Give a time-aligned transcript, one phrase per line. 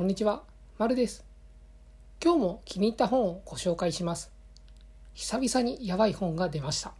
[0.00, 0.44] こんにちは、
[0.78, 1.26] まるです。
[2.24, 4.32] 今日も気に入った本をご紹介します。
[5.12, 6.94] 久々にやばい本が出ました。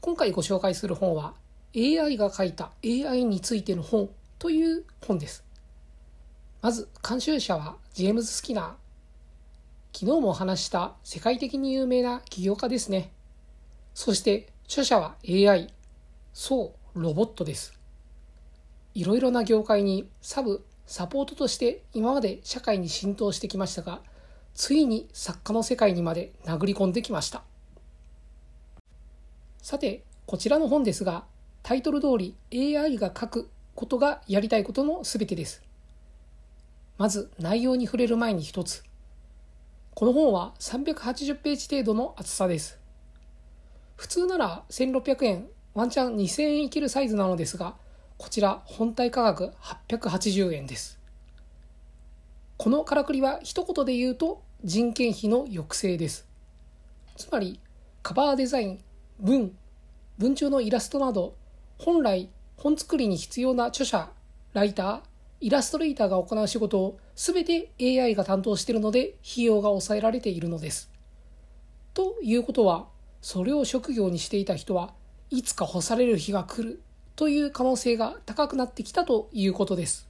[0.00, 1.34] 今回ご紹介する本は
[1.76, 4.08] AI が書いた AI についての本
[4.38, 5.44] という本です。
[6.62, 8.66] まず監修者はジェームズ・スキナー。
[9.92, 13.12] 昨日もお話した世界的に有名な起業家ですね。
[13.92, 15.74] そして著者は AI。
[16.32, 17.78] そう、ロボットです。
[18.94, 24.00] いろいろな業界にサブ、サポートとして今まで社会に浸透してきましたが、
[24.54, 27.42] ついに作家の世界にまで殴り込んできました。
[29.60, 31.24] さて、こちらの本ですが、
[31.62, 32.36] タイトル通り
[32.76, 35.62] AI が書くことがやりたいことの全てです。
[36.98, 38.84] まず内容に触れる前に一つ。
[39.94, 42.78] この本は380ページ程度の厚さです。
[43.96, 47.74] 普通なら1600円、ワンチャン2000円いけるサイズなのですが、
[48.18, 50.98] こちら本体価格880円です。
[52.56, 56.26] このからくりは一言で言うと人件費の抑制です。
[57.16, 57.60] つまり
[58.02, 58.80] カバーデザイン、
[59.20, 59.54] 文、
[60.18, 61.34] 文中のイラストなど
[61.78, 64.10] 本来本作りに必要な著者、
[64.54, 65.00] ライター、
[65.40, 70.90] イラストレーターが行う仕事を全て AI が担当しているので費用が抑えられているのです。
[71.92, 72.86] ということは
[73.20, 74.94] それを職業にしていた人は
[75.28, 76.82] いつか干される日が来る
[77.16, 80.06] という可能性が高くなってきたということです。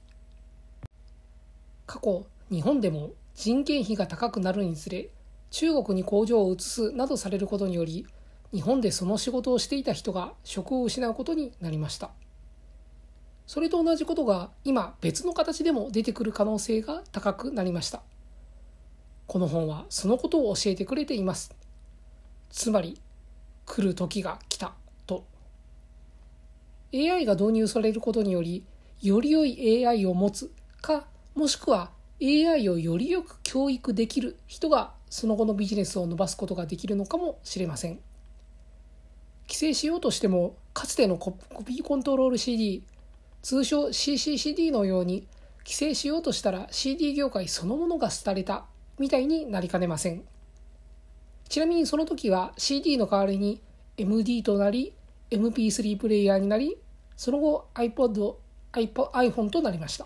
[1.85, 5.09] 過去、日本でも人件費が高くなるにつれ、
[5.49, 8.05] 中国に工場を移すなどされることにより、
[8.53, 12.11] 日本でその仕事をしていた人が職を失うことになりました。
[13.45, 18.01] それと同じことが今別の形でも出てくる可能性が高くなりました。
[19.27, 21.55] この本はそのことを教えてくれています。
[22.49, 22.99] つまり、
[23.65, 24.73] 来る時が来た。
[26.93, 28.63] AI が導入されることにより、
[29.01, 37.99] より良い AI を持つか、もしくは AI をよりよく教育できる人がその後のビジネスを伸ばすことができるのかもしれません。
[39.47, 41.31] 規制しようとしても、かつてのコ
[41.65, 42.83] ピーコントロール CD、
[43.41, 45.27] 通称 CCCD のように、
[45.59, 48.65] 規制しようとしたら CD 業界そのものが廃れた
[48.99, 50.23] みたいになりかねません。
[51.49, 53.61] ちなみにその時は CD の代わりに
[53.97, 54.93] MD となり
[55.31, 56.77] MP3 プレイヤーになり、
[57.15, 58.35] その後 iPod、
[58.73, 60.05] iPhone となりました。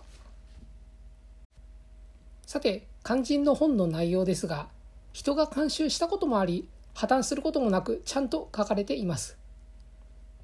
[2.46, 4.68] さて、肝心の本の内容ですが、
[5.14, 9.38] 人が監修したこともあり、破綻することもなくちゃんと書かれています。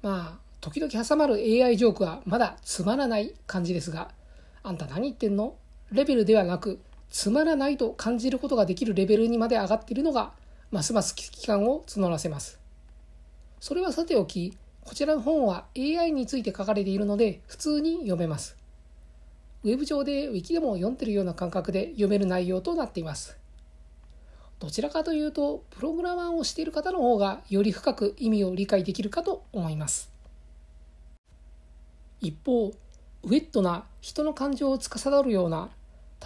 [0.02, 4.10] まあ、時々挟まる AI ジョークはまだつまらない感じですが、
[4.62, 5.54] あんた何言ってんの？
[5.92, 10.32] レベルではなく、つまらないと感じることができるレベルにまで上がっているのが、
[10.70, 12.58] ますます危機感を募らせます。
[13.60, 14.56] それはさておき、
[14.88, 18.56] こちらの本は AI について書かれているので普通に読めます。
[19.62, 23.36] ウェブ上で Wiki でも読んでるような感覚で読める内容となっています。
[24.58, 30.10] どちらかというと、プログラマーをしている方の方がより深く意味を理解できるかと思います。
[32.22, 35.68] 一方、ウェットな人の感情を司るような、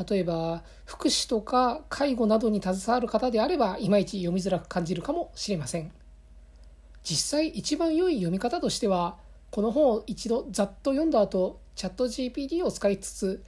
[0.08, 5.90] 例えば福祉とか介護などに携わる方であれば、いまいち読みづらく感じるかもしれません。
[7.02, 9.16] 実際一番良い読み方としては
[9.50, 13.42] この本を一度ざっと読んだ後チャット GPT を使いつつ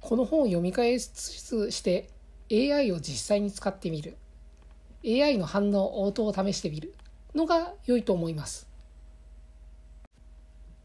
[0.00, 2.08] この本を読み返しつつして
[2.50, 4.16] AI を実際に使ってみる。
[5.04, 6.94] AI の反応応答を試してみる。
[7.34, 8.66] のが良いと思います。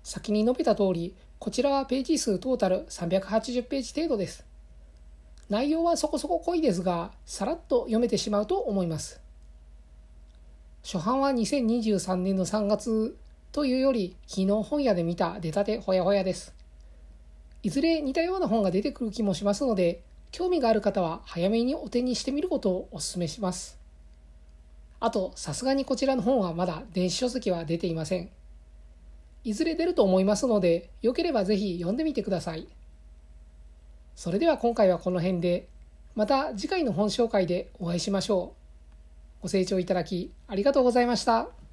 [0.03, 4.45] 先に述べた通りこちらはページ数トータル380ページ程度です。
[5.49, 9.24] 内容はそこそこ濃いですがさらっと読めてしまうと思います。
[10.85, 13.18] 初版は2023年の3月
[13.51, 16.53] というより昨日本屋で見た出たてほやほやです。
[17.63, 23.79] いずれ似たような本が出てくる気もしますので興味がある方は早めにお手にしてみることをお勧めします。
[25.00, 28.29] あと、さすがにこちらの本はまだ電子書籍は出ていません。
[29.44, 32.67] いずれ出ると思いますので、よければぜひ読んでみてください。
[34.16, 35.67] それでは今回はこの辺で、
[36.14, 38.65] また次回の本紹介でお会いしましょう。
[39.45, 41.65] ご清聴いただきありがとうございました。